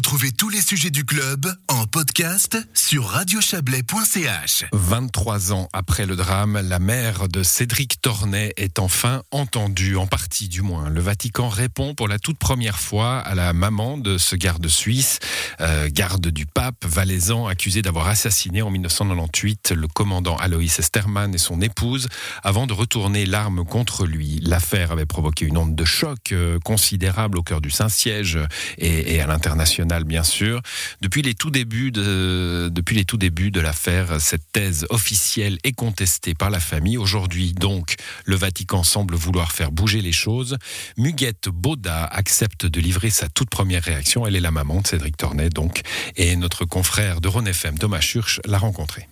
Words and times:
Retrouvez 0.00 0.32
tous 0.32 0.48
les 0.48 0.62
sujets 0.62 0.88
du 0.88 1.04
club 1.04 1.44
en 1.68 1.84
podcast 1.84 2.56
sur 2.72 3.04
radiochablais.ch. 3.04 4.64
23 4.72 5.52
ans 5.52 5.68
après 5.74 6.06
le 6.06 6.16
drame, 6.16 6.58
la 6.58 6.78
mère 6.78 7.28
de 7.28 7.42
Cédric 7.42 8.00
Tornet 8.00 8.54
est 8.56 8.78
enfin 8.78 9.22
entendue, 9.30 9.96
en 9.96 10.06
partie 10.06 10.48
du 10.48 10.62
moins. 10.62 10.88
Le 10.88 11.02
Vatican 11.02 11.50
répond 11.50 11.94
pour 11.94 12.08
la 12.08 12.18
toute 12.18 12.38
première 12.38 12.78
fois 12.78 13.18
à 13.18 13.34
la 13.34 13.52
maman 13.52 13.98
de 13.98 14.16
ce 14.16 14.36
garde 14.36 14.66
suisse, 14.68 15.18
euh, 15.60 15.90
garde 15.92 16.28
du 16.28 16.46
pape 16.46 16.82
valaisan, 16.86 17.46
accusé 17.46 17.82
d'avoir 17.82 18.08
assassiné 18.08 18.62
en 18.62 18.70
1998 18.70 19.72
le 19.72 19.86
commandant 19.86 20.36
Aloïs 20.36 20.78
Esterman 20.78 21.34
et 21.34 21.38
son 21.38 21.60
épouse 21.60 22.08
avant 22.42 22.66
de 22.66 22.72
retourner 22.72 23.26
l'arme 23.26 23.66
contre 23.66 24.06
lui. 24.06 24.40
L'affaire 24.42 24.92
avait 24.92 25.04
provoqué 25.04 25.44
une 25.44 25.58
onde 25.58 25.74
de 25.74 25.84
choc 25.84 26.32
euh, 26.32 26.58
considérable 26.60 27.36
au 27.36 27.42
cœur 27.42 27.60
du 27.60 27.70
Saint-Siège 27.70 28.38
et, 28.78 29.16
et 29.16 29.20
à 29.20 29.26
l'international 29.26 29.89
bien 29.98 30.22
sûr. 30.22 30.62
Depuis 31.00 31.22
les 31.22 31.34
tout 31.34 31.50
débuts 31.50 31.90
de, 31.90 32.68
depuis 32.72 32.94
les 32.94 33.04
tout 33.04 33.16
débuts 33.16 33.50
de 33.50 33.60
l'affaire, 33.60 34.20
cette 34.20 34.52
thèse 34.52 34.86
officielle 34.90 35.58
est 35.64 35.72
contestée 35.72 36.34
par 36.34 36.50
la 36.50 36.60
famille. 36.60 36.96
Aujourd'hui, 36.96 37.52
donc, 37.52 37.96
le 38.24 38.36
Vatican 38.36 38.84
semble 38.84 39.16
vouloir 39.16 39.52
faire 39.52 39.72
bouger 39.72 40.00
les 40.00 40.12
choses. 40.12 40.56
Muguette 40.96 41.48
Boda 41.48 42.04
accepte 42.04 42.66
de 42.66 42.80
livrer 42.80 43.10
sa 43.10 43.28
toute 43.28 43.50
première 43.50 43.82
réaction. 43.82 44.26
Elle 44.26 44.36
est 44.36 44.40
la 44.40 44.52
maman 44.52 44.80
de 44.80 44.86
Cédric 44.86 45.16
Tornet, 45.16 45.50
donc, 45.50 45.80
et 46.16 46.36
notre 46.36 46.64
confrère 46.64 47.20
de 47.20 47.28
Ron 47.28 47.46
FM, 47.46 47.78
Thomas 47.78 48.00
Schurch, 48.00 48.40
l'a 48.44 48.58
rencontrée. 48.58 49.08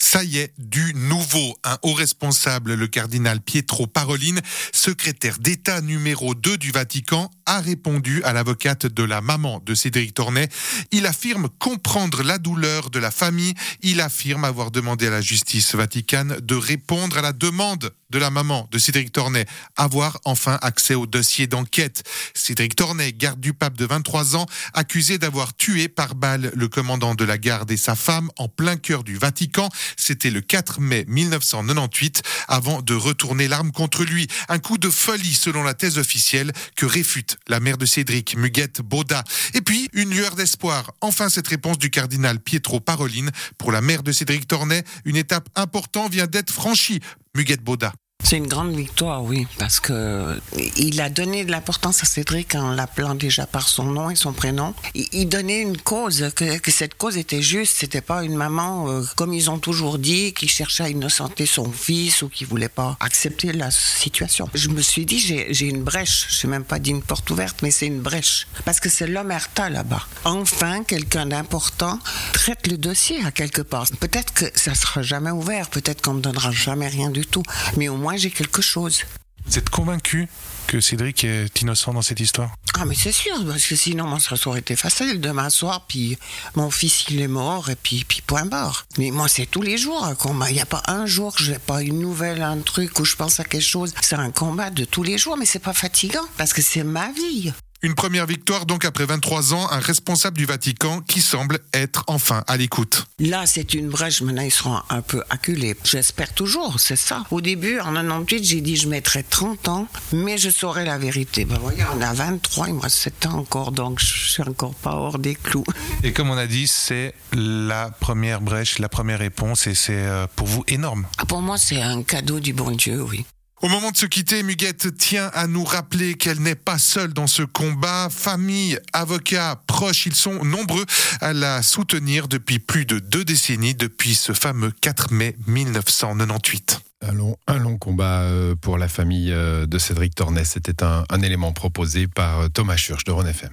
Ça 0.00 0.22
y 0.22 0.38
est, 0.38 0.54
du 0.58 0.94
nouveau. 0.94 1.56
Un 1.64 1.76
haut 1.82 1.92
responsable, 1.92 2.74
le 2.74 2.86
cardinal 2.86 3.40
Pietro 3.40 3.88
Parolin, 3.88 4.36
secrétaire 4.72 5.40
d'État 5.40 5.80
numéro 5.80 6.36
2 6.36 6.56
du 6.56 6.70
Vatican, 6.70 7.30
a 7.48 7.60
répondu 7.60 8.22
à 8.24 8.32
l'avocate 8.34 8.86
de 8.86 9.02
la 9.02 9.22
maman 9.22 9.60
de 9.64 9.74
Cédric 9.74 10.12
Tornet. 10.12 10.48
Il 10.92 11.06
affirme 11.06 11.48
comprendre 11.58 12.22
la 12.22 12.36
douleur 12.36 12.90
de 12.90 12.98
la 12.98 13.10
famille. 13.10 13.54
Il 13.80 14.02
affirme 14.02 14.44
avoir 14.44 14.70
demandé 14.70 15.06
à 15.06 15.10
la 15.10 15.22
justice 15.22 15.74
vaticane 15.74 16.38
de 16.40 16.54
répondre 16.54 17.16
à 17.16 17.22
la 17.22 17.32
demande 17.32 17.92
de 18.10 18.18
la 18.18 18.30
maman 18.30 18.68
de 18.70 18.78
Cédric 18.78 19.12
Tornet, 19.12 19.46
avoir 19.76 20.18
enfin 20.24 20.58
accès 20.62 20.94
au 20.94 21.06
dossier 21.06 21.46
d'enquête. 21.46 22.04
Cédric 22.34 22.74
Tornet, 22.74 23.12
garde 23.12 23.40
du 23.40 23.52
pape 23.52 23.76
de 23.76 23.84
23 23.84 24.36
ans, 24.36 24.46
accusé 24.72 25.18
d'avoir 25.18 25.54
tué 25.54 25.88
par 25.88 26.14
balle 26.14 26.50
le 26.54 26.68
commandant 26.68 27.14
de 27.14 27.24
la 27.24 27.38
garde 27.38 27.70
et 27.70 27.76
sa 27.76 27.94
femme 27.94 28.30
en 28.38 28.48
plein 28.48 28.76
cœur 28.76 29.04
du 29.04 29.16
Vatican. 29.16 29.68
C'était 29.96 30.30
le 30.30 30.40
4 30.40 30.80
mai 30.80 31.04
1998, 31.08 32.22
avant 32.48 32.80
de 32.82 32.94
retourner 32.94 33.48
l'arme 33.48 33.72
contre 33.72 34.04
lui. 34.04 34.26
Un 34.48 34.58
coup 34.58 34.78
de 34.78 34.90
folie 34.90 35.34
selon 35.34 35.62
la 35.62 35.74
thèse 35.74 35.98
officielle 35.98 36.52
que 36.76 36.86
réfute 36.86 37.37
la 37.46 37.60
mère 37.60 37.78
de 37.78 37.86
Cédric, 37.86 38.36
Muguette 38.36 38.80
Boda. 38.80 39.22
Et 39.54 39.60
puis, 39.60 39.88
une 39.92 40.10
lueur 40.10 40.34
d'espoir. 40.34 40.92
Enfin, 41.00 41.28
cette 41.28 41.48
réponse 41.48 41.78
du 41.78 41.90
cardinal 41.90 42.40
Pietro 42.40 42.80
Parolin 42.80 43.28
pour 43.56 43.72
la 43.72 43.80
mère 43.80 44.02
de 44.02 44.12
Cédric 44.12 44.48
Tornet. 44.48 44.84
Une 45.04 45.16
étape 45.16 45.48
importante 45.54 46.12
vient 46.12 46.26
d'être 46.26 46.52
franchie. 46.52 47.00
Muguette 47.34 47.62
Boda. 47.62 47.92
C'est 48.24 48.36
une 48.36 48.48
grande 48.48 48.74
victoire, 48.74 49.22
oui, 49.24 49.46
parce 49.58 49.80
que 49.80 50.38
il 50.76 51.00
a 51.00 51.08
donné 51.08 51.46
de 51.46 51.50
l'importance 51.50 52.02
à 52.02 52.06
Cédric 52.06 52.56
en 52.56 52.72
l'appelant 52.72 53.14
déjà 53.14 53.46
par 53.46 53.66
son 53.68 53.84
nom 53.84 54.10
et 54.10 54.16
son 54.16 54.34
prénom. 54.34 54.74
Il, 54.94 55.30
donnait 55.30 55.62
une 55.62 55.78
cause, 55.78 56.30
que, 56.34 56.70
cette 56.70 56.94
cause 56.94 57.16
était 57.16 57.40
juste. 57.40 57.76
C'était 57.78 58.02
pas 58.02 58.24
une 58.24 58.34
maman, 58.34 58.90
euh, 58.90 59.02
comme 59.16 59.32
ils 59.32 59.48
ont 59.50 59.58
toujours 59.58 59.98
dit, 59.98 60.34
qui 60.34 60.46
cherchait 60.46 60.82
à 60.82 60.88
innocenter 60.90 61.46
son 61.46 61.72
fils 61.72 62.20
ou 62.20 62.28
qui 62.28 62.44
voulait 62.44 62.68
pas 62.68 62.98
accepter 63.00 63.52
la 63.52 63.70
situation. 63.70 64.50
Je 64.52 64.68
me 64.68 64.82
suis 64.82 65.06
dit, 65.06 65.18
j'ai 65.18 65.66
une 65.66 65.82
brèche. 65.82 66.26
Je 66.28 66.46
n'ai 66.46 66.50
même 66.50 66.64
pas 66.64 66.80
dit 66.80 66.90
une 66.90 67.02
porte 67.02 67.30
ouverte, 67.30 67.62
mais 67.62 67.70
c'est 67.70 67.86
une 67.86 68.00
brèche. 68.00 68.46
Parce 68.66 68.80
que 68.80 68.90
c'est 68.90 69.06
l'omerta 69.06 69.70
là-bas. 69.70 70.02
Enfin, 70.24 70.82
quelqu'un 70.84 71.24
d'important 71.24 71.98
traite 72.34 72.66
le 72.66 72.76
dossier 72.76 73.24
à 73.24 73.30
quelque 73.30 73.62
part. 73.62 73.86
Peut-être 74.00 74.34
que 74.34 74.44
ça 74.54 74.74
sera 74.74 75.00
jamais 75.00 75.30
ouvert, 75.30 75.70
peut-être 75.70 76.02
qu'on 76.02 76.14
ne 76.14 76.20
donnera 76.20 76.50
jamais 76.50 76.88
rien 76.88 77.10
du 77.10 77.24
tout, 77.24 77.44
mais 77.76 77.88
au 77.88 77.96
moins 77.96 78.07
j'ai 78.16 78.30
quelque 78.30 78.62
chose. 78.62 79.02
Vous 79.46 79.58
êtes 79.58 79.70
convaincu 79.70 80.28
que 80.66 80.80
Cédric 80.80 81.24
est 81.24 81.62
innocent 81.62 81.94
dans 81.94 82.02
cette 82.02 82.20
histoire? 82.20 82.50
Ah 82.74 82.84
mais 82.84 82.94
c'est 82.94 83.12
sûr, 83.12 83.44
parce 83.46 83.64
que 83.66 83.76
sinon 83.76 84.18
ça 84.18 84.36
aurait 84.46 84.58
été 84.58 84.76
facile 84.76 85.20
demain 85.20 85.48
soir, 85.48 85.86
puis 85.88 86.18
mon 86.54 86.70
fils 86.70 87.06
il 87.08 87.20
est 87.20 87.28
mort, 87.28 87.70
et 87.70 87.76
puis, 87.76 88.04
puis 88.06 88.20
point 88.20 88.44
barre. 88.44 88.84
Mais 88.98 89.10
moi 89.10 89.26
c'est 89.26 89.46
tous 89.46 89.62
les 89.62 89.78
jours 89.78 90.04
un 90.04 90.14
combat, 90.14 90.50
il 90.50 90.54
n'y 90.54 90.60
a 90.60 90.66
pas 90.66 90.82
un 90.86 91.06
jour 91.06 91.34
que 91.34 91.42
j'ai 91.42 91.58
pas 91.58 91.82
une 91.82 91.98
nouvelle, 91.98 92.42
un 92.42 92.58
truc 92.58 92.98
où 93.00 93.04
je 93.04 93.16
pense 93.16 93.40
à 93.40 93.44
quelque 93.44 93.62
chose. 93.62 93.94
C'est 94.02 94.16
un 94.16 94.30
combat 94.30 94.68
de 94.70 94.84
tous 94.84 95.02
les 95.02 95.16
jours, 95.16 95.38
mais 95.38 95.46
c'est 95.46 95.58
pas 95.58 95.72
fatigant, 95.72 96.26
parce 96.36 96.52
que 96.52 96.60
c'est 96.60 96.84
ma 96.84 97.10
vie. 97.12 97.52
Une 97.80 97.94
première 97.94 98.26
victoire 98.26 98.66
donc 98.66 98.84
après 98.84 99.06
23 99.06 99.54
ans, 99.54 99.70
un 99.70 99.78
responsable 99.78 100.36
du 100.36 100.46
Vatican 100.46 101.00
qui 101.00 101.20
semble 101.20 101.60
être 101.72 102.02
enfin 102.08 102.42
à 102.48 102.56
l'écoute. 102.56 103.06
Là, 103.20 103.46
c'est 103.46 103.72
une 103.72 103.88
brèche, 103.88 104.20
maintenant 104.20 104.42
ils 104.42 104.50
seront 104.50 104.80
un 104.90 105.00
peu 105.00 105.22
acculés. 105.30 105.76
J'espère 105.84 106.34
toujours, 106.34 106.80
c'est 106.80 106.96
ça. 106.96 107.22
Au 107.30 107.40
début, 107.40 107.78
en 107.78 107.92
98, 107.92 108.42
j'ai 108.42 108.60
dit 108.62 108.74
je 108.74 108.88
mettrai 108.88 109.22
30 109.22 109.68
ans, 109.68 109.88
mais 110.12 110.38
je 110.38 110.50
saurai 110.50 110.84
la 110.84 110.98
vérité. 110.98 111.44
Ben 111.44 111.56
voyez, 111.58 111.84
on 111.96 112.00
a 112.00 112.12
23, 112.12 112.66
il 112.66 112.74
me 112.74 112.80
reste 112.80 112.96
7 112.96 113.26
ans 113.26 113.38
encore, 113.38 113.70
donc 113.70 114.00
je 114.00 114.28
suis 114.28 114.42
encore 114.42 114.74
pas 114.74 114.94
hors 114.94 115.20
des 115.20 115.36
clous. 115.36 115.62
Et 116.02 116.12
comme 116.12 116.30
on 116.30 116.36
a 116.36 116.48
dit, 116.48 116.66
c'est 116.66 117.14
la 117.32 117.90
première 117.90 118.40
brèche, 118.40 118.80
la 118.80 118.88
première 118.88 119.20
réponse, 119.20 119.68
et 119.68 119.76
c'est 119.76 119.92
euh, 119.94 120.26
pour 120.34 120.48
vous 120.48 120.64
énorme. 120.66 121.06
Ah, 121.18 121.26
pour 121.26 121.42
moi, 121.42 121.56
c'est 121.56 121.80
un 121.80 122.02
cadeau 122.02 122.40
du 122.40 122.52
bon 122.52 122.72
Dieu, 122.72 123.02
oui. 123.02 123.24
Au 123.60 123.68
moment 123.68 123.90
de 123.90 123.96
se 123.96 124.06
quitter, 124.06 124.44
Muguette 124.44 124.96
tient 124.96 125.32
à 125.34 125.48
nous 125.48 125.64
rappeler 125.64 126.14
qu'elle 126.14 126.40
n'est 126.40 126.54
pas 126.54 126.78
seule 126.78 127.12
dans 127.12 127.26
ce 127.26 127.42
combat. 127.42 128.08
Famille, 128.08 128.78
avocats, 128.92 129.60
proches, 129.66 130.06
ils 130.06 130.14
sont 130.14 130.44
nombreux 130.44 130.86
à 131.20 131.32
la 131.32 131.62
soutenir 131.62 132.28
depuis 132.28 132.60
plus 132.60 132.86
de 132.86 133.00
deux 133.00 133.24
décennies, 133.24 133.74
depuis 133.74 134.14
ce 134.14 134.32
fameux 134.32 134.70
4 134.70 135.12
mai 135.12 135.36
1998. 135.48 136.82
Un 137.02 137.12
long, 137.12 137.36
un 137.48 137.58
long 137.58 137.78
combat 137.78 138.22
euh, 138.22 138.54
pour 138.54 138.78
la 138.78 138.86
famille 138.86 139.32
euh, 139.32 139.66
de 139.66 139.78
Cédric 139.78 140.14
Tornes. 140.14 140.44
C'était 140.44 140.84
un, 140.84 141.04
élément 141.22 141.52
proposé 141.52 142.06
par 142.06 142.40
euh, 142.40 142.48
Thomas 142.48 142.76
Schurch 142.76 143.02
de 143.02 143.10
Ron 143.10 143.26
FM. 143.26 143.50